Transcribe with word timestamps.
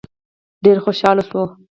ډېر 0.63 0.77
خوشحاله 0.83 1.23
شو. 1.29 1.41